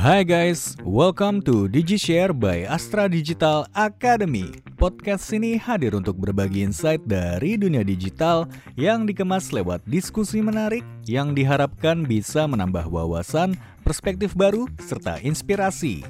Hai 0.00 0.24
guys, 0.24 0.80
welcome 0.80 1.44
to 1.44 1.68
DigiShare 1.68 2.32
by 2.32 2.64
Astra 2.64 3.04
Digital 3.04 3.68
Academy. 3.76 4.48
Podcast 4.80 5.28
ini 5.28 5.60
hadir 5.60 5.92
untuk 5.92 6.16
berbagi 6.16 6.64
insight 6.64 7.04
dari 7.04 7.60
dunia 7.60 7.84
digital 7.84 8.48
yang 8.80 9.04
dikemas 9.04 9.52
lewat 9.52 9.84
diskusi 9.84 10.40
menarik 10.40 10.80
yang 11.04 11.36
diharapkan 11.36 12.08
bisa 12.08 12.48
menambah 12.48 12.88
wawasan, 12.88 13.52
perspektif 13.84 14.32
baru, 14.32 14.64
serta 14.80 15.20
inspirasi. 15.20 16.00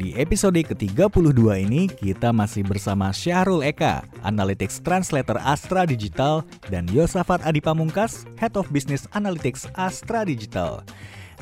Di 0.00 0.16
episode 0.16 0.56
ke-32 0.56 1.40
ini 1.60 1.92
kita 1.92 2.32
masih 2.32 2.64
bersama 2.64 3.12
Syahrul 3.12 3.60
Eka, 3.68 4.00
Analytics 4.24 4.80
Translator 4.80 5.36
Astra 5.44 5.84
Digital, 5.84 6.40
dan 6.72 6.88
Yosafat 6.88 7.44
Adipamungkas, 7.44 8.24
Head 8.40 8.56
of 8.56 8.64
Business 8.72 9.04
Analytics 9.12 9.68
Astra 9.76 10.24
Digital. 10.24 10.80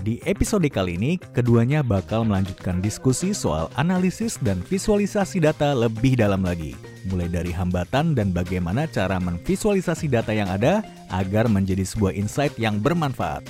Di 0.02 0.18
episode 0.26 0.66
kali 0.66 0.98
ini, 0.98 1.12
keduanya 1.20 1.86
bakal 1.86 2.26
melanjutkan 2.26 2.82
diskusi 2.82 3.30
soal 3.30 3.71
analisis 3.79 4.40
dan 4.43 4.58
visualisasi 4.58 5.39
data 5.39 5.70
lebih 5.76 6.18
dalam 6.18 6.43
lagi. 6.43 6.75
Mulai 7.07 7.30
dari 7.30 7.53
hambatan 7.54 8.17
dan 8.17 8.34
bagaimana 8.34 8.90
cara 8.90 9.22
memvisualisasi 9.22 10.11
data 10.11 10.34
yang 10.34 10.50
ada 10.50 10.82
agar 11.12 11.46
menjadi 11.46 11.86
sebuah 11.86 12.17
insight 12.17 12.57
yang 12.58 12.82
bermanfaat. 12.82 13.46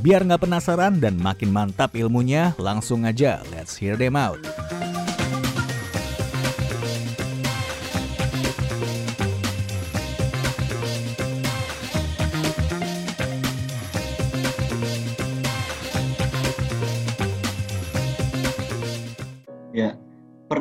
Biar 0.00 0.24
nggak 0.24 0.48
penasaran 0.48 0.96
dan 0.96 1.20
makin 1.20 1.52
mantap 1.52 1.92
ilmunya, 1.92 2.56
langsung 2.56 3.04
aja 3.04 3.44
let's 3.52 3.76
hear 3.76 3.98
them 3.98 4.16
out. 4.16 4.40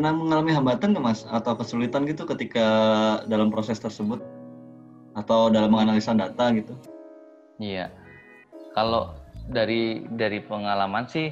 Pernah 0.02 0.18
mengalami 0.18 0.50
hambatan 0.58 0.98
nggak 0.98 1.06
mas 1.06 1.30
atau 1.30 1.54
kesulitan 1.54 2.10
gitu 2.10 2.26
ketika 2.26 2.66
dalam 3.30 3.54
proses 3.54 3.78
tersebut 3.78 4.18
atau 5.14 5.54
dalam 5.54 5.70
menganalisa 5.70 6.18
data 6.18 6.50
gitu? 6.58 6.74
Iya, 7.62 7.94
kalau 8.74 9.14
dari 9.46 10.10
dari 10.18 10.42
pengalaman 10.42 11.06
sih 11.06 11.30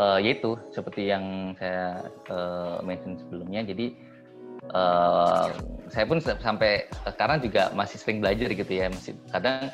uh, 0.00 0.16
yaitu 0.16 0.56
seperti 0.72 1.12
yang 1.12 1.52
saya 1.60 2.08
uh, 2.32 2.80
mention 2.80 3.20
sebelumnya. 3.20 3.60
Jadi 3.68 3.92
uh, 4.72 5.52
saya 5.92 6.08
pun 6.08 6.16
sampai 6.24 6.88
sekarang 7.04 7.44
juga 7.44 7.76
masih 7.76 8.00
sering 8.00 8.24
belajar 8.24 8.48
gitu 8.56 8.72
ya, 8.72 8.88
masih 8.88 9.20
kadang 9.28 9.68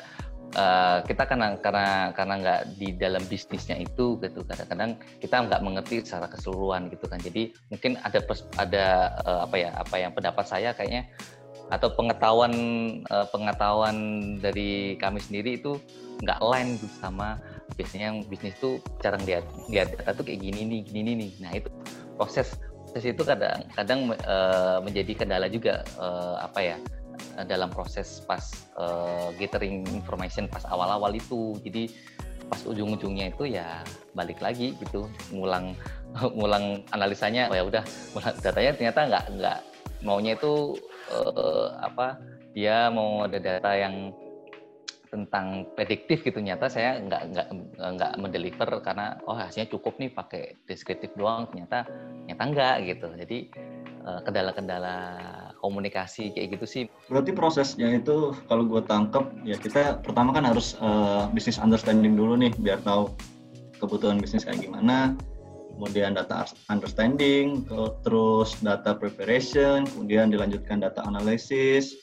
uh, 0.55 1.03
kita 1.05 1.23
karena 1.27 1.55
karena 1.59 2.15
karena 2.15 2.33
nggak 2.41 2.61
di 2.79 2.95
dalam 2.95 3.23
bisnisnya 3.27 3.77
itu 3.77 4.17
gitu 4.19 4.41
kadang-kadang 4.47 4.97
kita 5.19 5.35
nggak 5.45 5.61
mengerti 5.61 6.01
secara 6.01 6.31
keseluruhan 6.31 6.89
gitu 6.89 7.05
kan. 7.05 7.19
Jadi 7.21 7.53
mungkin 7.69 7.99
ada 8.01 8.19
ada 8.57 8.85
uh, 9.23 9.39
apa 9.45 9.55
ya 9.59 9.69
apa 9.75 9.95
yang 9.99 10.11
pendapat 10.15 10.45
saya 10.47 10.71
kayaknya 10.73 11.07
atau 11.73 11.89
pengetahuan 11.97 12.53
uh, 13.09 13.25
pengetahuan 13.33 13.95
dari 14.37 14.93
kami 15.01 15.17
sendiri 15.17 15.57
itu 15.57 15.81
nggak 16.21 16.39
lain 16.39 16.77
gitu 16.77 16.93
sama 17.01 17.41
biasanya 17.75 18.13
yang 18.13 18.19
bisnis 18.29 18.53
itu 18.61 18.77
cara 19.01 19.17
lihat 19.25 19.43
lihat 19.67 19.97
data 19.97 20.13
tuh 20.13 20.23
kayak 20.23 20.45
gini 20.45 20.61
nih 20.63 20.81
gini 20.85 21.11
nih. 21.17 21.31
Nah 21.41 21.51
itu 21.57 21.69
proses 22.15 22.53
proses 22.85 23.11
itu 23.11 23.23
kadang 23.25 23.65
kadang 23.73 23.99
uh, 24.23 24.79
menjadi 24.79 25.25
kendala 25.25 25.49
juga 25.49 25.83
uh, 25.97 26.39
apa 26.39 26.59
ya 26.61 26.77
dalam 27.43 27.67
proses 27.67 28.23
pas 28.23 28.39
uh, 28.79 29.35
gathering 29.35 29.83
information 29.91 30.47
pas 30.47 30.63
awal-awal 30.71 31.11
itu. 31.11 31.59
Jadi 31.59 31.91
pas 32.45 32.61
ujung-ujungnya 32.63 33.33
itu 33.33 33.57
ya 33.57 33.81
balik 34.13 34.37
lagi 34.39 34.77
gitu 34.79 35.11
ngulang 35.35 35.75
ngulang 36.37 36.87
analisanya. 36.95 37.51
Oh 37.51 37.57
ya 37.57 37.67
udah 37.67 37.83
datanya 38.39 38.71
ternyata 38.77 38.99
nggak 39.11 39.25
nggak 39.35 39.59
maunya 40.05 40.37
itu 40.37 40.79
uh, 41.11 41.75
apa 41.81 42.21
dia 42.55 42.87
mau 42.87 43.27
ada 43.27 43.41
data 43.41 43.71
yang 43.75 44.15
tentang 45.11 45.67
prediktif 45.79 46.23
gitu. 46.27 46.43
Nyata 46.43 46.67
saya 46.67 46.99
nggak 46.99 47.21
nggak 47.31 47.47
nggak 47.79 48.11
mendeliver 48.19 48.69
karena 48.83 49.15
oh 49.23 49.35
hasilnya 49.35 49.71
cukup 49.71 49.95
nih 49.95 50.11
pakai 50.11 50.59
deskriptif 50.67 51.15
doang. 51.15 51.47
Ternyata 51.51 51.87
ternyata 52.27 52.43
enggak 52.43 52.75
gitu. 52.83 53.07
Jadi 53.15 53.37
kendala-kendala 54.05 54.97
komunikasi 55.57 56.29
kayak 56.29 56.57
gitu 56.59 56.65
sih. 56.69 56.83
Berarti 57.09 57.33
prosesnya 57.33 57.89
itu 57.89 58.37
kalau 58.45 58.69
gue 58.69 58.81
tangkep 58.85 59.25
ya 59.41 59.57
kita 59.57 59.97
pertama 60.05 60.29
kan 60.29 60.45
harus 60.45 60.77
uh, 60.77 61.25
business 61.33 61.57
understanding 61.57 62.13
dulu 62.13 62.37
nih 62.37 62.53
biar 62.61 62.77
tahu 62.85 63.09
kebutuhan 63.81 64.21
bisnis 64.21 64.45
kayak 64.45 64.61
gimana. 64.61 65.17
Kemudian 65.75 66.15
data 66.15 66.47
understanding 66.71 67.67
terus 68.05 68.55
data 68.63 68.95
preparation 68.95 69.83
kemudian 69.89 70.29
dilanjutkan 70.31 70.79
data 70.85 71.03
analysis. 71.03 71.97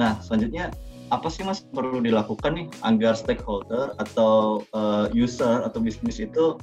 Nah 0.00 0.16
selanjutnya 0.22 0.72
apa 1.08 1.28
sih 1.32 1.44
mas 1.44 1.64
perlu 1.64 2.00
dilakukan 2.04 2.54
nih 2.54 2.66
agar 2.84 3.16
stakeholder 3.16 3.96
atau 3.98 4.64
uh, 4.76 5.08
user 5.12 5.64
atau 5.64 5.80
bisnis 5.80 6.20
itu 6.20 6.56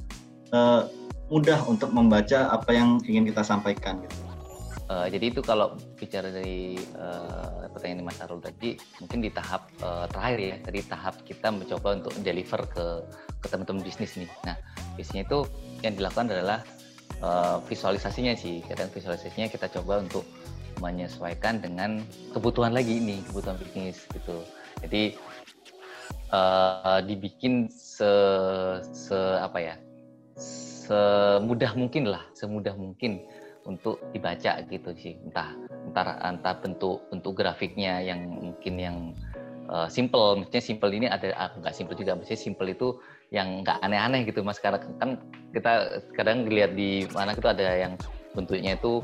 uh, 0.54 0.86
mudah 1.30 1.58
untuk 1.66 1.90
membaca 1.90 2.46
apa 2.54 2.70
yang 2.70 3.02
ingin 3.06 3.26
kita 3.26 3.42
sampaikan 3.42 3.98
gitu. 4.06 4.25
Uh, 4.86 5.10
jadi 5.10 5.34
itu 5.34 5.42
kalau 5.42 5.74
bicara 5.98 6.30
dari 6.30 6.78
uh, 6.94 7.66
pertanyaan 7.74 8.06
Mas 8.06 8.22
Arul 8.22 8.38
tadi, 8.38 8.78
mungkin 9.02 9.18
di 9.18 9.34
tahap 9.34 9.66
uh, 9.82 10.06
terakhir 10.06 10.38
ya, 10.38 10.56
tadi 10.62 10.80
tahap 10.86 11.14
kita 11.26 11.50
mencoba 11.50 11.98
untuk 11.98 12.14
deliver 12.22 12.62
ke 12.70 12.86
ke 13.42 13.46
teman-teman 13.50 13.82
bisnis 13.82 14.14
nih. 14.14 14.30
Nah, 14.46 14.54
biasanya 14.94 15.26
itu 15.26 15.38
yang 15.82 15.98
dilakukan 15.98 16.30
adalah 16.30 16.62
uh, 17.18 17.58
visualisasinya 17.66 18.38
sih. 18.38 18.62
Kadang 18.62 18.94
visualisasinya 18.94 19.50
kita 19.50 19.66
coba 19.74 20.06
untuk 20.06 20.22
menyesuaikan 20.80 21.60
dengan 21.60 22.04
kebutuhan 22.36 22.76
lagi 22.76 23.00
ini 23.00 23.24
kebutuhan 23.32 23.56
bisnis 23.56 24.04
gitu 24.12 24.44
jadi 24.84 25.16
uh, 26.32 27.00
dibikin 27.04 27.72
se, 27.72 28.08
se 28.92 29.16
apa 29.40 29.58
ya 29.60 29.74
semudah 30.36 31.72
mungkin 31.74 32.12
lah 32.12 32.22
semudah 32.36 32.76
mungkin 32.76 33.24
untuk 33.66 34.00
dibaca 34.14 34.62
gitu 34.70 34.90
sih. 34.96 35.18
Entah 35.26 35.52
entah 35.90 36.16
entah 36.22 36.54
bentuk 36.62 37.04
bentuk 37.10 37.34
grafiknya 37.36 38.00
yang 38.00 38.24
mungkin 38.30 38.74
yang 38.78 38.96
uh, 39.68 39.90
simple. 39.90 40.40
Maksudnya 40.40 40.62
simple 40.62 40.90
ini 40.94 41.06
ada 41.10 41.34
ah, 41.36 41.50
nggak 41.52 41.74
simple 41.74 41.98
juga. 41.98 42.16
Maksudnya 42.16 42.40
simple 42.40 42.70
itu 42.70 42.88
yang 43.34 43.66
nggak 43.66 43.82
aneh-aneh 43.82 44.24
gitu 44.24 44.40
mas. 44.46 44.62
Karena 44.62 44.78
kan 45.02 45.20
kita 45.50 46.02
kadang 46.14 46.46
dilihat 46.46 46.78
di 46.78 47.04
mana 47.10 47.34
itu 47.34 47.46
ada 47.50 47.66
yang 47.76 47.98
bentuknya 48.32 48.78
itu 48.78 49.02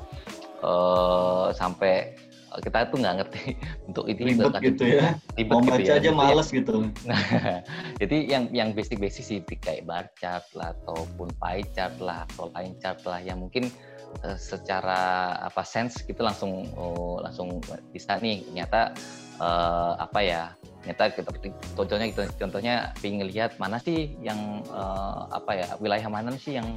uh, 0.62 1.50
sampai 1.52 2.14
kita 2.60 2.84
tuh 2.92 3.00
nggak 3.00 3.14
ngerti 3.24 3.44
untuk 3.88 4.04
itu 4.12 4.20
ribet 4.28 4.52
gitu 4.60 4.84
ya. 4.84 5.16
Ribet 5.38 5.52
mau 5.56 5.60
gitu 5.64 5.72
baca 5.72 5.92
ya. 5.96 5.96
aja 5.96 6.10
males 6.12 6.48
ya. 6.52 6.54
gitu. 6.60 6.74
Nah 7.08 7.22
jadi 8.00 8.16
yang 8.28 8.44
yang 8.52 8.68
basic 8.76 9.00
basic 9.00 9.24
sih 9.24 9.38
kayak 9.40 9.88
bar 9.88 10.12
chart 10.20 10.44
lah 10.52 10.76
ataupun 10.84 11.32
pie 11.40 11.64
chart 11.72 11.96
lah 12.02 12.28
atau 12.28 12.52
line 12.52 12.76
chart 12.76 13.00
lah 13.08 13.24
yang 13.24 13.40
mungkin 13.40 13.72
uh, 14.20 14.38
secara 14.38 15.32
apa 15.40 15.64
sense 15.64 16.04
gitu 16.04 16.20
langsung 16.20 16.68
oh, 16.76 17.18
langsung 17.24 17.58
bisa 17.90 18.20
nih. 18.20 18.44
Ternyata 18.46 18.92
uh, 19.40 19.96
apa 19.96 20.20
ya 20.20 20.42
ternyata 20.82 21.14
kita 21.14 21.30
contohnya 21.78 22.06
gitu 22.10 22.22
contohnya 22.42 22.74
ingin 23.06 23.30
lihat 23.30 23.54
mana 23.62 23.78
sih 23.78 24.18
yang 24.18 24.66
uh, 24.74 25.30
apa 25.30 25.52
ya 25.54 25.68
wilayah 25.78 26.10
mana 26.10 26.34
sih 26.34 26.58
yang 26.58 26.76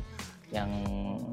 yang 0.53 0.69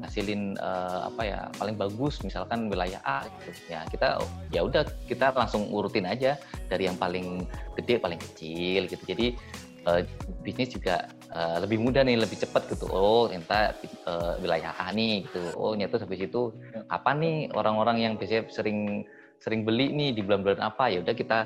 ngasilin 0.01 0.57
uh, 0.59 1.07
apa 1.07 1.21
ya 1.23 1.39
paling 1.55 1.77
bagus. 1.79 2.19
Misalkan 2.25 2.67
wilayah 2.67 2.99
A 3.07 3.23
gitu. 3.39 3.71
Ya 3.71 3.85
kita 3.87 4.19
ya 4.51 4.65
udah 4.65 4.83
kita 5.07 5.31
langsung 5.31 5.69
urutin 5.71 6.03
aja 6.09 6.35
dari 6.67 6.89
yang 6.89 6.97
paling 6.99 7.47
gede 7.79 8.01
paling 8.01 8.19
kecil 8.19 8.89
gitu. 8.89 9.03
Jadi 9.05 9.37
uh, 9.87 10.01
bisnis 10.43 10.73
juga 10.73 11.07
uh, 11.31 11.57
lebih 11.63 11.79
mudah 11.79 12.03
nih 12.03 12.19
lebih 12.19 12.39
cepat 12.39 12.67
gitu. 12.71 12.87
Oh 12.91 13.27
ternyata 13.27 13.75
uh, 14.07 14.33
wilayah 14.39 14.73
A 14.79 14.91
nih 14.91 15.27
gitu. 15.27 15.41
Oh 15.55 15.75
ternyata 15.75 16.01
sampai 16.01 16.19
situ 16.19 16.51
apa 16.87 17.11
nih 17.15 17.51
orang-orang 17.55 17.97
yang 18.03 18.13
biasanya 18.15 18.47
sering 18.51 19.07
sering 19.43 19.67
beli 19.67 19.91
nih 19.91 20.09
di 20.15 20.21
bulan-bulan 20.23 20.63
apa? 20.63 20.87
Ya 20.91 21.03
udah 21.03 21.15
kita 21.15 21.39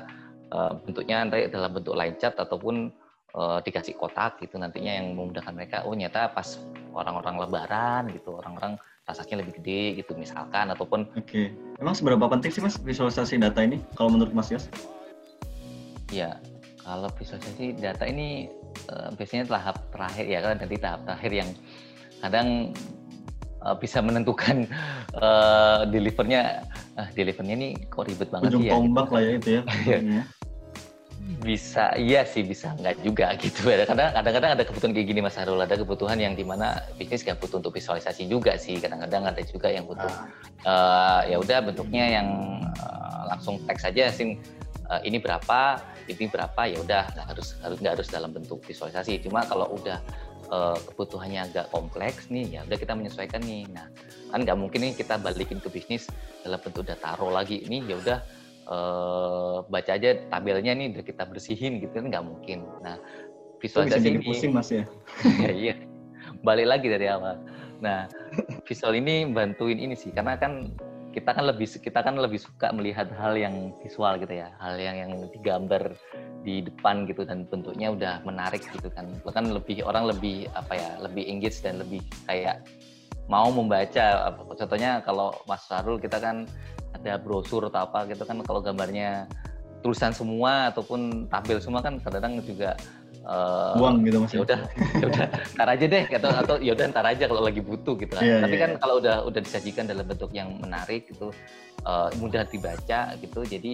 uh, 0.54 0.72
bentuknya 0.82 1.26
nanti 1.26 1.50
dalam 1.50 1.70
bentuk 1.74 1.98
line 1.98 2.16
chat 2.18 2.38
ataupun 2.38 2.94
uh, 3.34 3.58
dikasih 3.62 3.98
kotak 3.98 4.38
gitu 4.42 4.56
nantinya 4.58 4.92
yang 5.02 5.18
memudahkan 5.18 5.54
mereka. 5.54 5.76
Oh 5.82 5.94
nyata 5.94 6.30
pas 6.30 6.58
orang-orang 6.94 7.46
lebaran 7.46 8.02
gitu 8.14 8.38
orang-orang 8.38 8.78
transaksinya 9.08 9.40
lebih 9.40 9.64
gede 9.64 10.04
gitu 10.04 10.12
misalkan 10.20 10.68
ataupun 10.68 11.08
oke. 11.16 11.24
Okay. 11.24 11.48
emang 11.80 11.96
seberapa 11.96 12.28
penting 12.28 12.52
sih 12.52 12.60
mas 12.60 12.76
visualisasi 12.76 13.40
data 13.40 13.64
ini 13.64 13.80
kalau 13.96 14.12
menurut 14.12 14.36
mas 14.36 14.52
Yos? 14.52 14.68
Ya 16.12 16.36
kalau 16.88 17.08
visualisasi 17.12 17.76
data 17.76 18.08
ini 18.08 18.48
uh, 18.88 19.12
biasanya 19.12 19.44
tahap 19.52 19.76
terakhir 19.92 20.24
ya 20.24 20.38
kan 20.40 20.56
nanti 20.56 20.76
tahap 20.80 21.00
terakhir 21.04 21.32
yang 21.44 21.48
kadang 22.24 22.48
uh, 23.60 23.76
bisa 23.76 24.00
menentukan 24.00 24.64
uh, 25.20 25.84
delivernya 25.92 26.64
uh, 26.96 27.08
delivernya 27.12 27.54
ini 27.60 27.68
kok 27.92 28.08
ribet 28.08 28.32
banget 28.32 28.56
Ujung 28.56 28.64
ya. 28.64 28.72
tombak 28.72 29.06
gitu. 29.06 29.14
lah 29.14 29.20
ya 29.20 29.32
itu 29.36 29.48
ya. 29.52 29.62
bisa 31.44 31.92
iya 32.00 32.24
sih 32.24 32.40
bisa 32.40 32.72
nggak 32.80 33.04
juga 33.04 33.36
gitu 33.44 33.68
kadang 33.68 34.16
kadang-kadang 34.16 34.50
ada 34.56 34.64
kebutuhan 34.64 34.96
kayak 34.96 35.06
gini 35.12 35.20
Mas 35.20 35.36
Harul 35.36 35.60
ada 35.60 35.76
kebutuhan 35.76 36.16
yang 36.16 36.32
di 36.32 36.40
mana 36.40 36.80
bisnis 36.96 37.20
nggak 37.20 37.36
butuh 37.36 37.60
untuk 37.60 37.76
visualisasi 37.76 38.24
juga 38.32 38.56
sih 38.56 38.80
kadang-kadang 38.80 39.28
ada 39.28 39.44
juga 39.44 39.68
yang 39.68 39.84
butuh 39.84 40.08
uh, 40.64 41.20
ya 41.28 41.36
udah 41.36 41.68
bentuknya 41.68 42.16
yang 42.16 42.28
uh, 42.80 43.28
langsung 43.28 43.60
teks 43.68 43.84
aja 43.84 44.08
sih 44.08 44.40
uh, 44.90 45.00
ini 45.04 45.20
berapa 45.20 45.80
ini 46.08 46.24
berapa 46.28 46.60
ya 46.68 46.78
udah 46.82 47.02
nggak 47.14 47.26
harus 47.36 47.48
harus 47.60 47.78
nggak 47.80 47.94
harus 48.00 48.08
dalam 48.08 48.30
bentuk 48.32 48.60
visualisasi 48.64 49.20
cuma 49.22 49.44
kalau 49.44 49.68
udah 49.76 50.00
uh, 50.52 50.76
kebutuhannya 50.92 51.48
agak 51.48 51.68
kompleks 51.70 52.28
nih 52.32 52.58
ya 52.58 52.60
udah 52.64 52.78
kita 52.80 52.92
menyesuaikan 52.96 53.40
nih 53.44 53.68
nah 53.70 53.86
kan 54.32 54.44
nggak 54.44 54.58
mungkin 54.58 54.88
nih 54.88 54.92
kita 54.96 55.16
balikin 55.20 55.60
ke 55.60 55.68
bisnis 55.72 56.08
dalam 56.44 56.60
bentuk 56.60 56.84
data 56.84 57.16
raw 57.16 57.28
lagi 57.28 57.64
ini 57.64 57.84
ya 57.84 57.96
udah 58.00 58.18
uh, 58.68 59.56
baca 59.66 59.96
aja 59.96 60.14
tabelnya 60.28 60.76
nih 60.76 60.92
udah 60.94 61.04
kita 61.04 61.24
bersihin 61.24 61.80
gitu 61.82 61.92
kan 61.98 62.06
nggak 62.12 62.24
mungkin. 62.24 62.68
Nah 62.84 63.00
visualisasi 63.58 64.06
ini 64.14 64.20
pusing 64.22 64.52
mas 64.54 64.70
ya. 64.70 64.84
ya 65.44 65.50
iya 65.50 65.74
balik 66.44 66.68
lagi 66.68 66.86
dari 66.92 67.08
awal. 67.08 67.40
Nah 67.80 68.06
visual 68.68 68.94
ini 68.94 69.26
bantuin 69.32 69.80
ini 69.80 69.96
sih 69.96 70.12
karena 70.12 70.36
kan 70.38 70.70
kita 71.18 71.34
kan 71.34 71.44
lebih 71.50 71.66
kita 71.66 72.00
kan 72.06 72.14
lebih 72.14 72.38
suka 72.38 72.70
melihat 72.70 73.10
hal 73.18 73.34
yang 73.34 73.74
visual 73.82 74.14
gitu 74.22 74.38
ya 74.38 74.54
hal 74.62 74.78
yang 74.78 74.96
yang 74.96 75.12
digambar 75.34 75.98
di 76.46 76.62
depan 76.62 77.04
gitu 77.10 77.26
dan 77.26 77.42
bentuknya 77.50 77.90
udah 77.90 78.14
menarik 78.22 78.62
gitu 78.70 78.86
kan. 78.94 79.10
Bahkan 79.26 79.50
lebih 79.50 79.82
orang 79.82 80.06
lebih 80.06 80.46
apa 80.54 80.78
ya 80.78 80.90
lebih 81.02 81.26
engage 81.26 81.58
dan 81.60 81.82
lebih 81.82 82.00
kayak 82.30 82.62
mau 83.26 83.50
membaca 83.50 84.32
contohnya 84.56 85.02
kalau 85.02 85.34
Mas 85.44 85.66
Sarul 85.66 86.00
kita 86.00 86.16
kan 86.22 86.46
ada 86.96 87.20
brosur 87.20 87.68
atau 87.68 87.84
apa 87.84 88.08
gitu 88.08 88.24
kan 88.24 88.40
kalau 88.46 88.64
gambarnya 88.64 89.28
tulisan 89.84 90.10
semua 90.10 90.72
ataupun 90.72 91.28
tabel 91.28 91.60
semua 91.60 91.84
kan 91.84 92.00
kadang-kadang 92.00 92.40
juga 92.42 92.74
uh, 93.24 93.74
buang 93.78 94.04
gitu 94.06 94.18
mas 94.22 94.32
ya? 94.34 94.40
udah 94.44 94.60
ya 95.00 95.06
udah. 95.08 95.26
Ntar 95.56 95.68
aja 95.74 95.84
deh 95.88 96.04
atau 96.06 96.30
atau 96.30 96.54
ya 96.62 96.72
udah 96.76 96.86
ntar 96.92 97.06
aja 97.06 97.24
kalau 97.26 97.42
lagi 97.42 97.60
butuh 97.64 97.94
gitu 97.98 98.12
kan 98.14 98.22
yeah, 98.22 98.40
tapi 98.42 98.54
yeah. 98.54 98.62
kan 98.62 98.70
iya. 98.74 98.80
kalau 98.80 98.94
udah 99.00 99.16
udah 99.26 99.40
disajikan 99.42 99.84
dalam 99.88 100.04
bentuk 100.06 100.30
yang 100.30 100.48
menarik 100.60 101.08
gitu 101.10 101.34
uh, 101.88 102.08
mudah 102.20 102.46
dibaca 102.46 103.14
gitu 103.18 103.40
jadi 103.46 103.72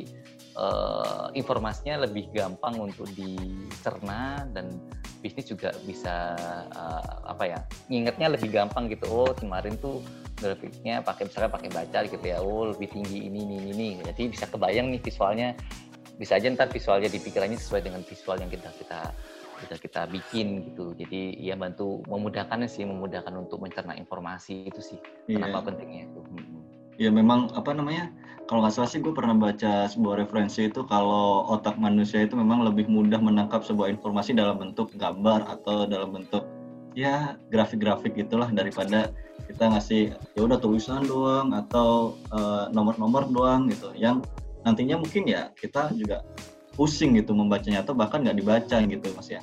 uh, 0.59 1.29
informasinya 1.35 2.07
lebih 2.07 2.31
gampang 2.31 2.79
untuk 2.79 3.11
dicerna 3.15 4.47
dan 4.55 4.79
bisnis 5.25 5.49
juga 5.49 5.73
bisa 5.89 6.37
uh, 6.77 7.25
apa 7.25 7.45
ya 7.49 7.59
ingetnya 7.89 8.37
lebih 8.37 8.53
gampang 8.53 8.93
gitu. 8.93 9.09
Oh 9.09 9.33
kemarin 9.33 9.81
tuh 9.81 10.05
grafiknya 10.37 11.01
pakai 11.01 11.25
misalnya 11.25 11.51
pakai 11.57 11.71
baca 11.73 11.99
gitu 12.05 12.21
ya. 12.21 12.45
Oh 12.45 12.69
lebih 12.69 12.93
tinggi 12.93 13.33
ini 13.33 13.41
ini 13.49 13.57
ini. 13.73 13.89
Jadi 14.05 14.29
bisa 14.29 14.45
kebayang 14.45 14.93
nih 14.93 15.01
visualnya 15.01 15.57
bisa 16.19 16.39
aja 16.39 16.47
ntar 16.55 16.71
visualnya 16.71 17.11
dipikirannya 17.11 17.59
sesuai 17.59 17.83
dengan 17.83 18.03
visual 18.07 18.39
yang 18.39 18.51
kita 18.51 18.71
kita 18.79 19.01
kita 19.65 19.75
kita 19.81 20.01
bikin 20.11 20.67
gitu. 20.71 20.93
Jadi 20.99 21.39
ya 21.41 21.55
bantu 21.55 22.03
memudahkan 22.11 22.67
sih 22.67 22.85
memudahkan 22.85 23.33
untuk 23.35 23.63
mencerna 23.63 23.95
informasi 23.97 24.69
itu 24.69 24.81
sih 24.83 24.99
iya. 25.31 25.41
kenapa 25.41 25.71
pentingnya 25.71 26.11
itu. 26.11 26.21
Ya 26.95 27.11
memang 27.11 27.51
apa 27.59 27.75
namanya 27.75 28.11
kalau 28.47 28.63
nggak 28.63 28.75
salah 28.77 28.91
sih 28.91 29.03
gue 29.03 29.11
pernah 29.11 29.35
baca 29.35 29.89
sebuah 29.91 30.21
referensi 30.21 30.69
itu 30.71 30.87
kalau 30.87 31.49
otak 31.51 31.75
manusia 31.81 32.23
itu 32.23 32.39
memang 32.39 32.63
lebih 32.63 32.87
mudah 32.87 33.19
menangkap 33.19 33.67
sebuah 33.67 33.91
informasi 33.99 34.37
dalam 34.37 34.61
bentuk 34.61 34.95
gambar 34.95 35.49
atau 35.49 35.89
dalam 35.91 36.15
bentuk 36.15 36.47
ya 36.95 37.35
grafik-grafik 37.51 38.15
gitulah 38.15 38.47
daripada 38.55 39.11
kita 39.51 39.65
ngasih 39.67 40.03
ya 40.39 40.41
udah 40.47 40.63
tulisan 40.63 41.03
doang 41.03 41.51
atau 41.51 42.15
uh, 42.31 42.71
nomor-nomor 42.71 43.27
doang 43.33 43.67
gitu. 43.67 43.91
Yang 43.99 44.23
nantinya 44.65 44.97
mungkin 44.99 45.29
ya 45.29 45.53
kita 45.55 45.93
juga 45.95 46.25
pusing 46.75 47.15
gitu 47.21 47.37
membacanya 47.37 47.87
atau 47.87 47.95
bahkan 47.95 48.25
nggak 48.25 48.37
dibaca 48.41 48.77
gitu 48.83 49.07
mas 49.15 49.29
ya 49.31 49.41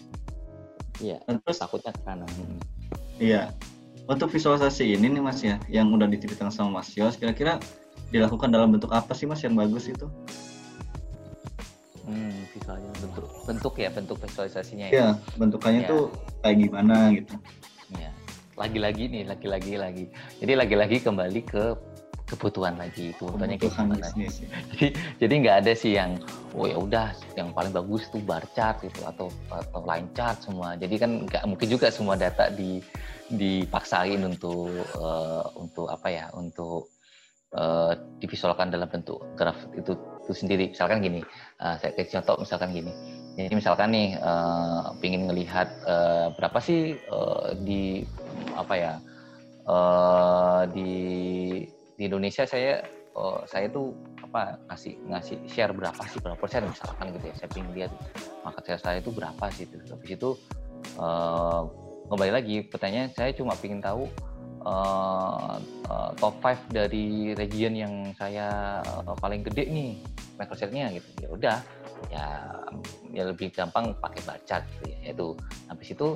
iya 1.00 1.18
terus 1.24 1.58
takutnya 1.62 1.96
karena 2.04 2.28
iya 3.22 3.54
untuk 4.10 4.34
visualisasi 4.34 4.98
ini 4.98 5.08
nih 5.14 5.24
mas 5.24 5.40
ya 5.46 5.56
yang 5.72 5.94
udah 5.94 6.10
diceritakan 6.10 6.52
sama 6.52 6.82
mas 6.82 6.92
Yos 6.98 7.16
kira-kira 7.16 7.62
dilakukan 8.12 8.52
dalam 8.52 8.76
bentuk 8.76 8.92
apa 8.92 9.16
sih 9.16 9.24
mas 9.24 9.40
yang 9.42 9.56
bagus 9.56 9.88
itu? 9.88 10.06
Hmm, 12.04 12.44
visualnya 12.52 12.92
bentuk 13.00 13.26
bentuk 13.48 13.74
ya 13.80 13.90
bentuk 13.94 14.18
visualisasinya 14.20 14.92
ya. 14.92 14.94
Iya, 14.94 15.10
bentukannya 15.40 15.82
ya. 15.88 15.90
tuh 15.90 16.04
kayak 16.44 16.58
gimana 16.60 16.96
gitu. 17.16 17.34
Iya. 17.96 18.12
Lagi-lagi 18.60 19.04
nih, 19.08 19.24
lagi-lagi 19.32 19.74
lagi. 19.80 20.06
Jadi 20.44 20.54
lagi-lagi 20.60 20.98
kembali 21.00 21.42
ke 21.48 21.64
kebutuhan 22.32 22.80
lagi 22.80 23.12
kebutuhannya 23.20 23.60
kayak 23.60 23.74
gimana 23.76 24.08
ya. 24.16 24.30
jadi 24.72 24.88
jadi 25.20 25.34
nggak 25.44 25.58
ada 25.68 25.74
sih 25.76 25.92
yang 26.00 26.16
oh 26.56 26.66
ya 26.66 26.78
udah 26.80 27.08
yang 27.36 27.52
paling 27.52 27.76
bagus 27.76 28.08
tuh 28.08 28.24
bar 28.24 28.44
chart 28.56 28.80
gitu 28.80 29.04
atau 29.04 29.28
atau 29.52 29.80
line 29.84 30.08
chart 30.16 30.40
semua 30.40 30.80
jadi 30.80 30.96
kan 30.96 31.28
nggak 31.28 31.44
mungkin 31.46 31.68
juga 31.68 31.92
semua 31.92 32.16
data 32.16 32.48
di 32.50 32.80
dipaksain 33.32 34.20
untuk 34.24 34.72
uh, 35.00 35.46
untuk 35.56 35.88
apa 35.88 36.08
ya 36.12 36.26
untuk 36.36 36.92
uh, 37.56 37.96
divisualkan 38.20 38.72
dalam 38.72 38.88
bentuk 38.92 39.20
graf 39.36 39.56
itu 39.76 39.96
itu 40.22 40.34
sendiri. 40.36 40.72
Misalkan 40.72 41.04
gini, 41.04 41.22
uh, 41.60 41.76
saya 41.80 41.92
kasih 41.96 42.22
contoh 42.22 42.44
misalkan 42.44 42.72
gini. 42.72 42.92
Jadi 43.40 43.56
misalkan 43.56 43.90
nih 43.96 44.20
uh, 44.20 44.92
ingin 45.00 45.32
ngelihat 45.32 45.68
uh, 45.88 46.28
berapa 46.36 46.60
sih 46.60 47.00
uh, 47.08 47.56
di 47.64 48.04
apa 48.60 48.74
ya 48.76 48.94
uh, 49.66 50.68
di 50.68 50.92
di 51.96 52.08
Indonesia 52.08 52.44
saya 52.48 52.84
uh, 53.16 53.44
saya 53.48 53.68
tuh 53.72 53.96
apa 54.24 54.60
ngasih 54.72 54.96
ngasih 55.12 55.38
share 55.48 55.74
berapa 55.76 56.02
sih 56.08 56.20
berapa 56.24 56.40
persen 56.40 56.68
misalkan 56.68 57.12
gitu 57.16 57.26
ya 57.28 57.36
saya 57.36 57.50
ingin 57.58 57.74
lihat 57.76 57.92
market 58.48 58.64
share 58.64 58.82
saya 58.82 58.98
itu 59.04 59.12
berapa 59.12 59.46
sih 59.52 59.68
itu 59.68 59.76
habis 59.92 60.12
itu 60.16 60.30
uh, 61.00 61.68
kembali 62.08 62.32
lagi 62.32 62.56
pertanyaan 62.68 63.12
saya 63.12 63.36
cuma 63.36 63.56
ingin 63.60 63.84
tahu 63.84 64.08
uh, 64.66 65.58
uh, 65.90 66.12
top 66.18 66.36
5 66.44 66.72
dari 66.72 67.34
region 67.36 67.74
yang 67.76 67.94
saya 68.16 68.80
uh, 69.04 69.16
paling 69.18 69.42
gede 69.46 69.68
nih 69.68 69.92
market 70.38 70.58
share-nya 70.58 70.90
gitu. 70.96 71.10
Ya 71.22 71.30
udah 71.30 71.58
ya 72.10 72.26
ya 73.14 73.24
lebih 73.30 73.54
gampang 73.54 73.94
pakai 74.02 74.22
baca 74.26 74.58
gitu 74.66 74.84
ya 74.90 75.14
itu 75.14 75.28
habis 75.70 75.88
itu 75.94 76.08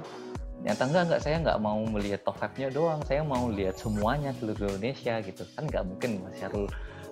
ternyata 0.66 0.90
enggak 0.90 1.04
enggak 1.06 1.22
saya 1.22 1.38
nggak 1.46 1.60
mau 1.62 1.80
melihat 1.86 2.26
top 2.26 2.42
5-nya 2.42 2.74
doang 2.74 3.00
saya 3.06 3.22
mau 3.22 3.46
lihat 3.54 3.78
semuanya 3.78 4.34
seluruh 4.34 4.66
Indonesia 4.66 5.22
gitu 5.22 5.46
kan 5.54 5.70
nggak 5.70 5.84
mungkin 5.86 6.26
Mas 6.26 6.42
Syarul 6.42 6.66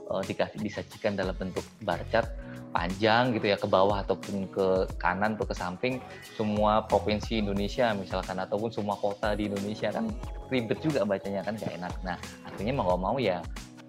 uh, 0.10 0.26
dikasih 0.26 0.58
disajikan 0.58 1.14
dalam 1.14 1.38
bentuk 1.38 1.62
bar 1.86 2.02
chart 2.10 2.34
panjang 2.74 3.30
gitu 3.38 3.54
ya 3.54 3.58
ke 3.62 3.70
bawah 3.70 4.02
ataupun 4.02 4.50
ke 4.50 4.90
kanan 4.98 5.38
atau 5.38 5.46
ke 5.46 5.54
samping 5.54 6.02
semua 6.34 6.82
provinsi 6.90 7.46
Indonesia 7.46 7.94
misalkan 7.94 8.42
ataupun 8.42 8.74
semua 8.74 8.98
kota 8.98 9.38
di 9.38 9.46
Indonesia 9.46 9.94
kan 9.94 10.10
ribet 10.50 10.82
juga 10.82 11.06
bacanya 11.06 11.46
kan 11.46 11.54
gak 11.54 11.78
enak. 11.78 11.94
Nah 12.02 12.18
akhirnya 12.50 12.74
mau 12.74 12.90
nggak 12.90 13.02
mau 13.06 13.18
ya 13.22 13.38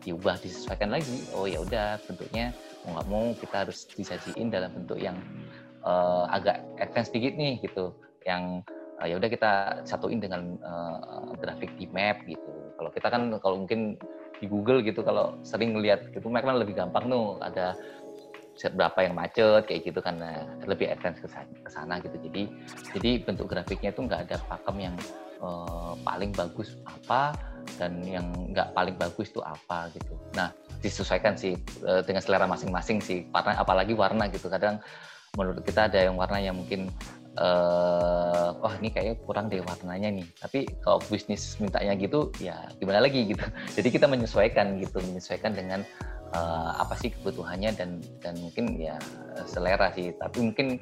diubah 0.04 0.36
disesuaikan 0.44 0.92
lagi. 0.92 1.24
Oh 1.32 1.48
ya 1.48 1.64
udah 1.64 1.96
bentuknya 2.04 2.52
mau 2.84 3.00
nggak 3.00 3.08
mau 3.08 3.24
kita 3.40 3.56
harus 3.64 3.88
disajiin 3.96 4.52
dalam 4.52 4.68
bentuk 4.76 5.00
yang 5.00 5.16
uh, 5.80 6.28
agak 6.28 6.60
advance 6.76 7.08
sedikit 7.08 7.32
nih 7.40 7.64
gitu. 7.64 7.96
Yang 8.28 8.68
uh, 9.04 9.06
ya 9.06 9.20
udah 9.20 9.28
kita 9.28 9.52
satuin 9.84 10.18
dengan 10.18 10.56
uh, 10.64 11.36
grafik 11.36 11.76
di 11.76 11.84
map 11.92 12.24
gitu. 12.24 12.72
Kalau 12.80 12.90
kita 12.90 13.12
kan 13.12 13.22
kalau 13.38 13.60
mungkin 13.60 14.00
di 14.40 14.48
Google 14.48 14.80
gitu 14.80 15.04
kalau 15.04 15.36
sering 15.44 15.76
lihat 15.76 16.08
gitu 16.10 16.32
map 16.32 16.48
kan 16.48 16.56
lebih 16.56 16.72
gampang 16.72 17.12
tuh. 17.12 17.36
Ada 17.44 17.76
berapa 18.72 18.98
yang 19.04 19.14
macet 19.18 19.68
kayak 19.68 19.92
gitu 19.92 20.00
kan. 20.00 20.16
Nah, 20.16 20.48
lebih 20.64 20.88
advance 20.88 21.20
ke 21.20 21.68
sana 21.68 22.00
gitu. 22.00 22.16
Jadi 22.16 22.48
jadi 22.96 23.10
bentuk 23.20 23.52
grafiknya 23.52 23.92
itu 23.92 24.00
nggak 24.08 24.30
ada 24.30 24.36
pakem 24.48 24.90
yang 24.90 24.96
uh, 25.44 25.92
paling 26.00 26.32
bagus 26.32 26.80
apa 26.88 27.36
dan 27.76 28.00
yang 28.08 28.24
nggak 28.54 28.72
paling 28.72 28.96
bagus 28.96 29.28
itu 29.28 29.44
apa 29.44 29.92
gitu. 29.92 30.16
Nah 30.32 30.48
disesuaikan 30.80 31.36
sih 31.36 31.56
uh, 31.84 32.00
dengan 32.00 32.24
selera 32.24 32.48
masing-masing 32.48 33.04
sih. 33.04 33.28
Apalagi 33.36 33.92
warna 33.92 34.32
gitu. 34.32 34.48
Kadang 34.48 34.80
menurut 35.34 35.66
kita 35.66 35.90
ada 35.90 35.98
yang 35.98 36.14
warna 36.14 36.38
yang 36.38 36.54
mungkin 36.54 36.88
uh, 37.38 38.54
wah 38.58 38.74
ini 38.78 38.90
kayaknya 38.90 39.16
kurang 39.22 39.46
deh 39.50 39.62
warnanya 39.62 40.10
nih. 40.10 40.26
Tapi 40.38 40.66
kalau 40.82 41.02
bisnis 41.06 41.58
mintanya 41.58 41.94
gitu 41.98 42.30
ya 42.38 42.68
gimana 42.78 43.02
lagi 43.04 43.34
gitu. 43.34 43.42
Jadi 43.76 43.88
kita 43.90 44.06
menyesuaikan 44.06 44.78
gitu 44.82 44.98
menyesuaikan 45.02 45.54
dengan 45.54 45.80
uh, 46.34 46.78
apa 46.78 46.94
sih 46.98 47.10
kebutuhannya 47.10 47.74
dan 47.74 48.02
dan 48.22 48.34
mungkin 48.38 48.78
ya 48.78 48.98
selera 49.46 49.90
sih. 49.94 50.14
Tapi 50.14 50.38
mungkin 50.42 50.78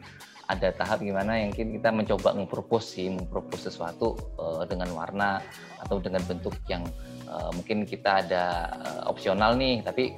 ada 0.51 0.69
tahap 0.75 1.01
gimana 1.01 1.39
yang 1.39 1.55
kita 1.55 1.89
mencoba 1.89 2.37
mempropos 2.37 2.85
sih 2.85 3.09
mempropos 3.09 3.65
sesuatu 3.65 4.19
uh, 4.37 4.67
dengan 4.69 4.93
warna 4.93 5.41
atau 5.81 6.03
dengan 6.03 6.21
bentuk 6.29 6.53
yang 6.69 6.85
uh, 7.31 7.49
mungkin 7.55 7.89
kita 7.89 8.27
ada 8.27 8.69
uh, 8.83 9.03
opsional 9.09 9.57
nih. 9.57 9.81
Tapi 9.81 10.13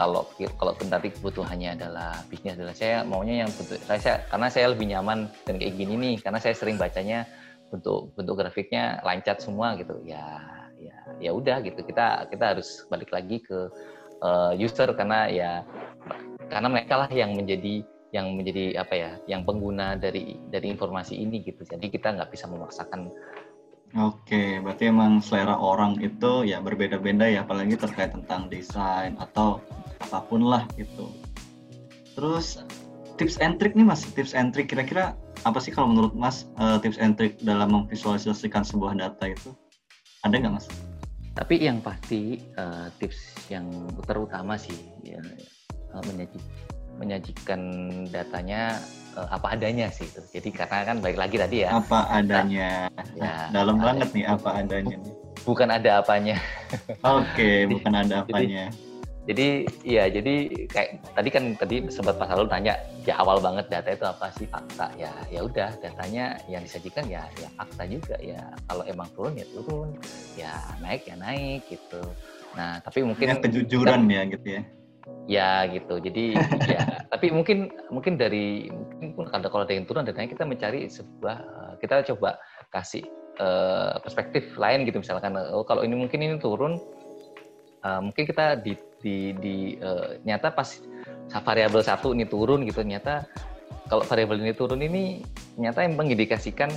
kalau 0.00 0.24
kalau 0.56 0.72
nanti 0.88 1.12
kebutuhannya 1.12 1.76
adalah 1.76 2.24
bisnis 2.32 2.56
adalah 2.56 2.72
saya 2.72 3.04
maunya 3.04 3.44
yang 3.44 3.50
bentuk 3.52 3.76
saya, 3.84 4.00
saya 4.00 4.16
karena 4.32 4.48
saya 4.48 4.66
lebih 4.72 4.86
nyaman 4.88 5.28
dan 5.44 5.60
kayak 5.60 5.76
gini 5.76 5.94
nih 6.00 6.14
karena 6.24 6.40
saya 6.40 6.56
sering 6.56 6.80
bacanya 6.80 7.28
bentuk 7.68 8.08
bentuk 8.16 8.40
grafiknya 8.40 8.96
lancat 9.04 9.44
semua 9.44 9.76
gitu. 9.76 10.00
Ya 10.08 10.40
ya 10.80 10.96
ya 11.20 11.30
udah 11.36 11.60
gitu. 11.60 11.84
Kita 11.84 12.32
kita 12.32 12.56
harus 12.56 12.88
balik 12.88 13.12
lagi 13.12 13.44
ke 13.44 13.68
uh, 14.24 14.56
user 14.56 14.88
karena 14.96 15.28
ya 15.28 15.50
karena 16.48 16.72
mereka 16.72 17.04
lah 17.04 17.10
yang 17.12 17.36
menjadi 17.36 17.84
yang 18.10 18.32
menjadi 18.40 18.80
apa 18.80 18.94
ya 18.96 19.10
yang 19.28 19.44
pengguna 19.44 20.00
dari 20.00 20.40
dari 20.48 20.72
informasi 20.72 21.20
ini 21.20 21.44
gitu. 21.44 21.60
Jadi 21.68 21.92
kita 21.92 22.16
nggak 22.16 22.32
bisa 22.32 22.48
memaksakan. 22.48 23.12
Oke, 23.90 24.62
berarti 24.62 24.86
emang 24.86 25.18
selera 25.18 25.58
orang 25.58 25.98
itu 25.98 26.46
ya 26.46 26.62
berbeda-beda 26.62 27.26
ya, 27.26 27.42
apalagi 27.42 27.74
terkait 27.74 28.14
tentang 28.14 28.46
desain 28.46 29.18
atau 29.18 29.58
apa 30.00 30.24
pun 30.26 30.42
lah 30.44 30.64
gitu. 30.74 31.12
Terus 32.16 32.60
tips 33.20 33.36
and 33.38 33.60
trick 33.60 33.76
nih 33.76 33.84
mas, 33.84 34.02
tips 34.16 34.32
and 34.32 34.50
trick 34.56 34.72
kira-kira 34.72 35.14
apa 35.44 35.60
sih 35.60 35.72
kalau 35.72 35.92
menurut 35.92 36.12
mas 36.16 36.48
uh, 36.60 36.80
tips 36.80 36.96
and 37.00 37.16
trick 37.20 37.36
dalam 37.44 37.72
memvisualisasikan 37.72 38.64
sebuah 38.64 38.96
data 38.96 39.24
itu 39.28 39.52
ada 40.24 40.34
nggak 40.36 40.54
mas? 40.56 40.66
Tapi 41.36 41.62
yang 41.62 41.78
pasti 41.80 42.42
uh, 42.58 42.90
tips 42.98 43.48
yang 43.48 43.70
terutama 44.04 44.58
sih 44.58 44.76
ya, 45.06 45.22
uh, 45.94 46.02
menyajikan 46.98 47.60
datanya 48.10 48.76
uh, 49.16 49.28
apa 49.30 49.56
adanya 49.56 49.88
sih 49.88 50.04
itu. 50.04 50.20
Jadi 50.36 50.48
karena 50.52 50.84
kan 50.84 50.96
baik 51.00 51.16
lagi 51.16 51.36
tadi 51.38 51.56
ya. 51.64 51.78
Apa 51.78 52.10
adanya. 52.12 52.90
Ya, 53.16 53.48
Dalam 53.54 53.80
banget 53.80 54.10
nih 54.12 54.26
apa 54.26 54.60
adanya. 54.60 54.98
Bukan 55.48 55.72
ada 55.72 56.04
apanya. 56.04 56.36
Oke, 57.00 57.24
okay, 57.32 57.56
bukan 57.64 57.92
ada 57.96 58.26
apanya. 58.26 58.68
Jadi, 58.68 58.89
jadi 59.30 59.62
ya 59.86 60.10
jadi 60.10 60.66
kayak 60.66 60.90
tadi 61.14 61.28
kan 61.30 61.44
tadi 61.54 61.86
sempat 61.86 62.18
Pak 62.18 62.34
Salul 62.34 62.50
tanya 62.50 62.74
ya 63.06 63.14
awal 63.22 63.38
banget 63.38 63.70
data 63.70 63.94
itu 63.94 64.02
apa 64.02 64.26
sih? 64.34 64.50
Fakta. 64.50 64.90
Ya 64.98 65.14
ya 65.30 65.46
udah 65.46 65.70
datanya 65.78 66.34
yang 66.50 66.66
disajikan 66.66 67.06
ya 67.06 67.22
ya 67.38 67.46
fakta 67.54 67.86
juga 67.86 68.18
ya. 68.18 68.42
Kalau 68.66 68.82
emang 68.90 69.06
turun 69.14 69.38
ya 69.38 69.46
turun. 69.54 69.94
Ya 70.34 70.58
naik 70.82 71.06
ya 71.06 71.14
naik 71.14 71.62
gitu. 71.70 72.02
Nah 72.58 72.82
tapi 72.82 73.06
mungkin 73.06 73.30
ya, 73.30 73.38
kejujuran 73.38 74.10
ya 74.10 74.22
gitu 74.34 74.46
ya. 74.50 74.62
Ya 75.30 75.50
gitu. 75.70 75.94
Jadi 76.02 76.34
ya 76.66 76.82
tapi 77.14 77.30
mungkin 77.30 77.70
mungkin 77.86 78.18
dari 78.18 78.66
mungkin 78.98 79.30
kalau 79.30 79.46
kalau 79.46 79.62
ada 79.62 79.78
yang 79.78 79.86
turun 79.86 80.02
datanya 80.02 80.26
kita 80.26 80.42
mencari 80.42 80.90
sebuah 80.90 81.36
eh, 81.38 81.72
kita 81.78 82.02
coba 82.10 82.34
kasih 82.74 83.06
uh, 83.38 83.94
perspektif 84.02 84.58
lain 84.58 84.82
gitu. 84.90 84.98
Misalkan 84.98 85.38
oh 85.38 85.62
kalau 85.62 85.86
ini 85.86 85.94
mungkin 85.94 86.18
ini 86.18 86.34
turun 86.42 86.82
uh, 87.84 88.00
mungkin 88.00 88.24
kita 88.28 88.58
di 88.60 88.76
di, 89.00 89.32
di 89.36 89.56
uh, 89.80 90.20
nyata 90.24 90.52
pas 90.52 90.68
variabel 91.30 91.80
satu 91.80 92.12
ini 92.12 92.26
turun 92.26 92.66
gitu 92.68 92.82
nyata 92.84 93.24
kalau 93.88 94.06
variabel 94.06 94.38
ini 94.38 94.54
turun 94.54 94.80
ini 94.82 95.24
nyata 95.58 95.82
yang 95.82 95.98
mengindikasikan 95.98 96.70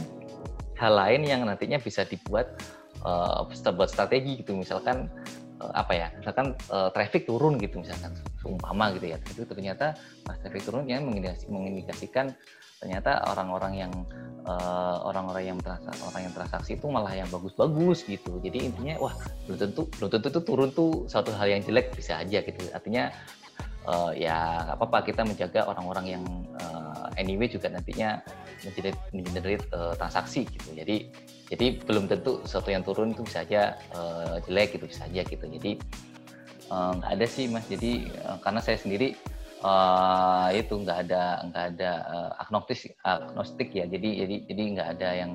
hal 0.78 0.94
lain 0.98 1.22
yang 1.24 1.46
nantinya 1.46 1.78
bisa 1.78 2.04
dibuat 2.04 2.58
uh, 3.06 3.46
buat 3.48 3.90
strategi 3.90 4.42
gitu. 4.42 4.58
Misalkan 4.58 5.08
apa 5.72 5.94
ya 5.96 6.08
misalkan 6.20 6.58
uh, 6.68 6.92
traffic 6.92 7.24
turun 7.24 7.56
gitu 7.62 7.80
misalkan 7.80 8.12
seumpama 8.44 8.92
gitu 9.00 9.16
ya. 9.16 9.18
Itu 9.24 9.48
ternyata 9.48 9.96
pas 10.28 10.36
traffic 10.44 10.68
turun 10.68 10.84
yang 10.90 11.08
mengindikasikan 11.48 12.36
ternyata 12.84 13.24
orang-orang 13.32 13.88
yang 13.88 13.92
uh, 14.44 15.00
orang-orang 15.08 15.56
yang 15.56 15.60
transaksi, 15.64 16.04
orang 16.04 16.22
yang 16.28 16.36
transaksi 16.36 16.72
itu 16.76 16.86
malah 16.92 17.16
yang 17.16 17.32
bagus-bagus 17.32 18.04
gitu. 18.04 18.44
Jadi 18.44 18.68
intinya 18.68 19.00
wah 19.00 19.16
belum 19.48 19.56
tentu 19.56 19.88
belum 19.96 20.10
tentu 20.12 20.28
itu 20.36 20.42
turun 20.44 20.70
tuh 20.76 21.08
suatu 21.08 21.32
hal 21.32 21.48
yang 21.48 21.64
jelek 21.64 21.96
bisa 21.96 22.20
aja 22.20 22.44
gitu. 22.44 22.60
Artinya 22.76 23.08
uh, 23.88 24.12
ya 24.12 24.68
nggak 24.68 24.76
apa-apa 24.76 24.98
kita 25.08 25.22
menjaga 25.24 25.64
orang-orang 25.64 26.20
yang 26.20 26.24
uh, 26.60 27.08
anyway 27.16 27.48
juga 27.48 27.72
nantinya 27.72 28.20
mengenerate 28.62 29.00
mengenerate 29.10 29.66
uh, 29.74 29.98
transaksi 29.98 30.46
gitu. 30.46 30.70
Jadi 30.78 31.10
jadi 31.54 31.78
belum 31.86 32.10
tentu 32.10 32.42
sesuatu 32.48 32.74
yang 32.74 32.82
turun 32.82 33.14
itu 33.14 33.22
bisa 33.22 33.46
aja 33.46 33.78
uh, 33.94 34.42
jelek 34.50 34.74
gitu 34.80 34.90
bisa 34.90 35.06
aja 35.06 35.22
gitu. 35.22 35.46
Jadi 35.46 35.78
eh, 36.74 36.92
nggak 36.98 37.12
uh, 37.12 37.16
ada 37.20 37.26
sih 37.30 37.46
mas. 37.46 37.68
Jadi 37.70 38.10
uh, 38.26 38.42
karena 38.42 38.58
saya 38.58 38.82
sendiri 38.82 39.14
uh, 39.62 40.50
itu 40.50 40.74
nggak 40.74 40.98
ada 41.08 41.46
nggak 41.50 41.66
ada 41.78 41.92
uh, 42.10 42.30
agnostik 42.42 42.98
agnostik 43.06 43.70
ya. 43.70 43.86
Jadi 43.86 44.10
jadi 44.26 44.36
jadi 44.50 44.62
nggak 44.78 44.90
ada 44.98 45.10
yang 45.14 45.32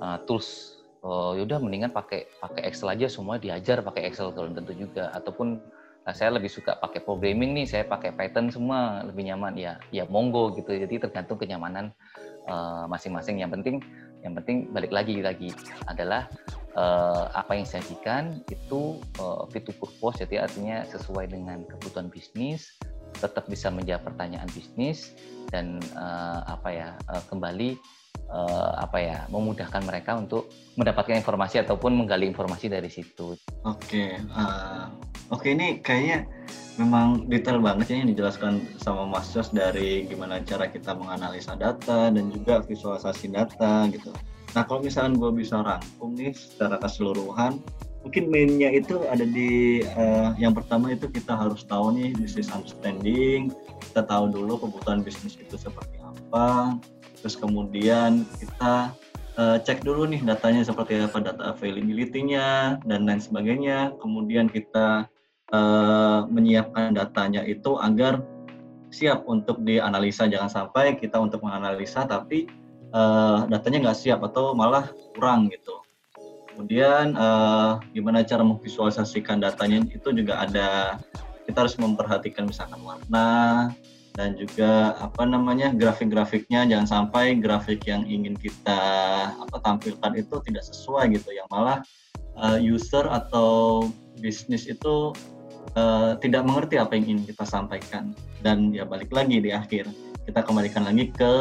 uh, 0.00 0.18
tools. 0.24 0.78
Uh, 1.02 1.34
yaudah 1.34 1.58
mendingan 1.58 1.90
pakai 1.90 2.30
pakai 2.38 2.62
Excel 2.70 2.94
aja. 2.94 3.10
Semua 3.10 3.34
diajar 3.34 3.82
pakai 3.82 4.06
Excel 4.06 4.30
belum 4.30 4.54
tentu 4.54 4.70
juga. 4.72 5.10
Ataupun 5.10 5.58
nah, 6.06 6.14
saya 6.14 6.38
lebih 6.38 6.46
suka 6.46 6.78
pakai 6.78 7.02
programming 7.02 7.58
nih. 7.58 7.66
Saya 7.66 7.84
pakai 7.90 8.14
Python 8.14 8.48
semua 8.54 9.02
lebih 9.02 9.26
nyaman. 9.26 9.58
Ya 9.58 9.82
ya 9.90 10.06
monggo 10.06 10.54
gitu. 10.54 10.70
Jadi 10.70 11.02
tergantung 11.02 11.42
kenyamanan 11.42 11.90
masing-masing 12.90 13.38
uh, 13.38 13.40
yang 13.46 13.50
penting 13.50 13.76
yang 14.22 14.34
penting 14.38 14.70
balik 14.70 14.94
lagi 14.94 15.18
lagi 15.18 15.50
adalah 15.90 16.30
uh, 16.78 17.26
apa 17.34 17.58
yang 17.58 17.64
disajikan 17.66 18.38
itu 18.48 19.02
uh, 19.18 19.44
fit 19.50 19.66
to 19.66 19.74
purpose 19.76 20.22
jadi 20.22 20.46
artinya 20.46 20.86
sesuai 20.86 21.30
dengan 21.30 21.66
kebutuhan 21.66 22.06
bisnis 22.08 22.78
tetap 23.18 23.44
bisa 23.50 23.68
menjawab 23.68 24.08
pertanyaan 24.08 24.48
bisnis 24.54 25.12
dan 25.52 25.82
uh, 25.98 26.40
apa 26.48 26.68
ya 26.72 26.88
uh, 27.12 27.22
kembali 27.28 27.76
uh, 28.32 28.72
apa 28.80 28.98
ya 28.98 29.18
memudahkan 29.28 29.82
mereka 29.84 30.16
untuk 30.16 30.48
mendapatkan 30.80 31.20
informasi 31.20 31.60
ataupun 31.60 31.92
menggali 31.92 32.24
informasi 32.24 32.72
dari 32.72 32.88
situ. 32.88 33.36
Oke, 33.68 33.76
okay. 33.84 34.10
uh, 34.32 34.88
oke 35.32 35.48
ini 35.48 35.80
kayaknya 35.80 36.28
memang 36.80 37.28
detail 37.28 37.60
banget 37.60 37.92
ya 37.92 37.96
yang 38.04 38.10
dijelaskan 38.12 38.64
sama 38.80 39.04
Mas 39.04 39.32
Jos 39.32 39.52
dari 39.52 40.08
gimana 40.08 40.40
cara 40.44 40.68
kita 40.68 40.96
menganalisa 40.96 41.56
data 41.56 42.08
dan 42.08 42.32
juga 42.32 42.64
visualisasi 42.64 43.32
data 43.32 43.88
gitu. 43.92 44.12
Nah 44.52 44.64
kalau 44.68 44.84
misalnya 44.84 45.16
gue 45.16 45.32
bisa 45.32 45.60
rangkum 45.60 46.16
nih 46.16 46.32
secara 46.32 46.76
keseluruhan, 46.80 47.60
mungkin 48.04 48.28
mainnya 48.28 48.72
itu 48.72 49.04
ada 49.08 49.24
di 49.24 49.80
uh, 49.96 50.36
yang 50.36 50.52
pertama 50.52 50.92
itu 50.92 51.08
kita 51.08 51.36
harus 51.36 51.64
tahu 51.64 51.96
nih 51.96 52.12
business 52.16 52.52
understanding, 52.52 53.52
kita 53.92 54.04
tahu 54.04 54.28
dulu 54.32 54.60
kebutuhan 54.60 55.00
bisnis 55.00 55.36
itu 55.36 55.56
seperti 55.56 55.96
apa, 56.00 56.76
terus 57.20 57.36
kemudian 57.36 58.24
kita 58.40 58.92
uh, 59.40 59.56
cek 59.60 59.84
dulu 59.84 60.08
nih 60.08 60.20
datanya 60.24 60.64
seperti 60.64 61.00
apa, 61.00 61.20
data 61.20 61.52
availability-nya 61.56 62.80
dan 62.84 63.08
lain 63.08 63.20
sebagainya, 63.20 63.96
kemudian 64.00 64.48
kita 64.48 65.08
uh, 65.52 66.26
menyiapkan 66.26 66.96
datanya 66.96 67.44
itu 67.46 67.76
agar 67.78 68.24
siap 68.92 69.24
untuk 69.24 69.64
dianalisa. 69.64 70.28
Jangan 70.28 70.50
sampai 70.50 70.96
kita 71.00 71.16
untuk 71.20 71.44
menganalisa 71.44 72.04
tapi 72.04 72.48
uh, 72.92 73.48
datanya 73.48 73.88
nggak 73.88 73.98
siap 73.98 74.20
atau 74.24 74.52
malah 74.52 74.88
kurang 75.16 75.48
gitu. 75.52 75.80
Kemudian 76.52 77.16
uh, 77.16 77.80
gimana 77.96 78.20
cara 78.20 78.44
memvisualisasikan 78.44 79.40
datanya 79.40 79.80
itu 79.88 80.12
juga 80.12 80.44
ada. 80.44 81.00
Kita 81.42 81.64
harus 81.66 81.74
memperhatikan 81.80 82.46
misalkan 82.46 82.78
warna 82.86 83.72
dan 84.12 84.36
juga 84.36 84.92
apa 85.00 85.24
namanya 85.24 85.72
grafik-grafiknya. 85.72 86.68
Jangan 86.68 86.86
sampai 86.86 87.40
grafik 87.40 87.88
yang 87.88 88.04
ingin 88.04 88.36
kita 88.36 88.78
apa 89.32 89.56
tampilkan 89.64 90.12
itu 90.12 90.38
tidak 90.44 90.64
sesuai 90.68 91.16
gitu. 91.16 91.32
Yang 91.32 91.48
malah 91.48 91.78
uh, 92.36 92.60
user 92.60 93.08
atau 93.08 93.88
bisnis 94.20 94.68
itu 94.68 95.16
uh, 95.76 96.18
tidak 96.18 96.42
mengerti 96.44 96.76
apa 96.80 96.96
yang 96.96 97.16
ingin 97.16 97.24
kita 97.28 97.44
sampaikan. 97.44 98.16
Dan 98.40 98.74
ya 98.74 98.84
balik 98.84 99.12
lagi 99.12 99.38
di 99.38 99.50
akhir 99.54 99.88
kita 100.22 100.40
kembalikan 100.46 100.86
lagi 100.86 101.10
ke 101.10 101.34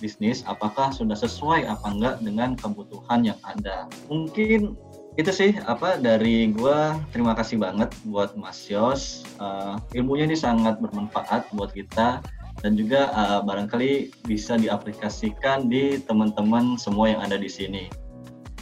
bisnis 0.00 0.40
apakah 0.48 0.88
sudah 0.88 1.16
sesuai 1.16 1.68
apa 1.68 1.86
enggak 1.92 2.16
dengan 2.24 2.56
kebutuhan 2.56 3.28
yang 3.28 3.38
ada. 3.44 3.88
Mungkin 4.08 4.72
itu 5.20 5.28
sih 5.28 5.52
apa 5.68 6.00
dari 6.00 6.48
gue 6.48 6.78
terima 7.12 7.36
kasih 7.36 7.60
banget 7.60 7.92
buat 8.08 8.32
Mas 8.32 8.64
Yos. 8.72 9.28
Uh, 9.36 9.76
ilmunya 9.92 10.24
ini 10.24 10.36
sangat 10.38 10.80
bermanfaat 10.80 11.52
buat 11.52 11.72
kita. 11.76 12.24
Dan 12.60 12.78
juga 12.78 13.10
uh, 13.16 13.40
barangkali 13.42 14.22
bisa 14.28 14.54
diaplikasikan 14.54 15.66
di 15.66 15.98
teman-teman 16.04 16.78
semua 16.78 17.10
yang 17.10 17.20
ada 17.24 17.34
di 17.34 17.48
sini. 17.48 17.90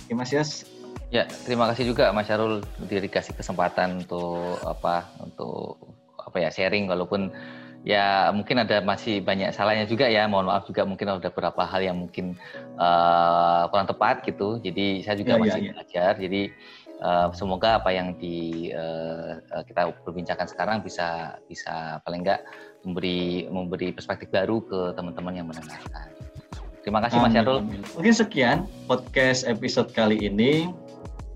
Oke 0.07 0.15
Mas 0.17 0.33
Yos, 0.33 0.65
Ya, 1.11 1.27
terima 1.27 1.67
kasih 1.75 1.91
juga 1.91 2.15
Mas 2.15 2.31
Syarul 2.31 2.63
dikasih 2.87 3.35
kesempatan 3.35 4.07
untuk 4.07 4.63
apa 4.63 5.11
untuk 5.19 5.75
apa 6.23 6.39
ya 6.39 6.55
sharing 6.55 6.87
walaupun 6.87 7.35
ya 7.83 8.31
mungkin 8.31 8.63
ada 8.63 8.79
masih 8.79 9.19
banyak 9.19 9.51
salahnya 9.51 9.91
juga 9.91 10.07
ya. 10.07 10.31
Mohon 10.31 10.55
maaf 10.55 10.71
juga 10.71 10.87
mungkin 10.87 11.11
ada 11.11 11.19
beberapa 11.19 11.67
hal 11.67 11.83
yang 11.83 11.99
mungkin 11.99 12.39
uh, 12.79 13.67
kurang 13.75 13.91
tepat 13.91 14.23
gitu. 14.23 14.63
Jadi 14.63 15.03
saya 15.03 15.19
juga 15.19 15.35
ya, 15.35 15.37
ya 15.37 15.43
masih 15.43 15.51
ya, 15.51 15.67
ya. 15.67 15.73
belajar. 15.75 16.13
Jadi 16.23 16.43
uh, 17.03 17.27
semoga 17.35 17.83
apa 17.83 17.91
yang 17.91 18.15
di 18.15 18.71
uh, 18.71 19.43
kita 19.67 19.91
perbincangkan 20.07 20.47
sekarang 20.47 20.79
bisa 20.87 21.43
bisa 21.51 21.99
paling 22.07 22.23
enggak 22.23 22.47
memberi 22.87 23.51
memberi 23.51 23.91
perspektif 23.91 24.31
baru 24.31 24.63
ke 24.63 24.95
teman-teman 24.95 25.43
yang 25.43 25.51
mendengarkan. 25.51 26.07
Terima 26.87 27.03
kasih 27.03 27.19
Mas 27.19 27.35
Syarul. 27.35 27.67
Mungkin 27.99 28.15
sekian 28.15 28.71
podcast 28.87 29.43
episode 29.43 29.91
kali 29.91 30.23
ini. 30.23 30.71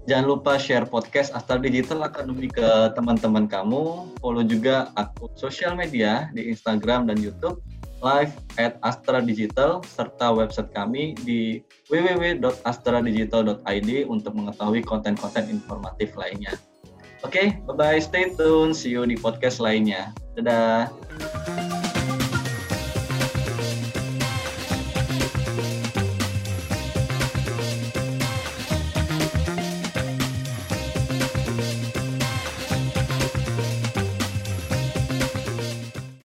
Jangan 0.04 0.36
lupa 0.36 0.60
share 0.60 0.84
podcast 0.84 1.32
Astra 1.32 1.56
Digital 1.56 2.04
Academy 2.04 2.52
ke 2.52 2.92
teman-teman 2.92 3.48
kamu. 3.48 4.12
Follow 4.20 4.44
juga 4.44 4.92
akun 5.00 5.32
sosial 5.32 5.72
media 5.72 6.28
di 6.36 6.52
Instagram 6.52 7.08
dan 7.08 7.16
YouTube 7.16 7.64
live 8.04 8.36
at 8.60 8.76
Astra 8.84 9.24
Digital 9.24 9.80
serta 9.80 10.28
website 10.28 10.68
kami 10.76 11.16
di 11.24 11.64
www.astradigital.id 11.88 13.90
untuk 14.04 14.36
mengetahui 14.36 14.84
konten-konten 14.84 15.48
informatif 15.48 16.12
lainnya. 16.20 16.52
Oke, 17.24 17.56
okay, 17.56 17.64
bye-bye. 17.64 18.04
Stay 18.04 18.28
tune. 18.36 18.76
See 18.76 18.92
you 18.92 19.08
di 19.08 19.16
podcast 19.16 19.56
lainnya. 19.56 20.12
Dadah. 20.36 20.92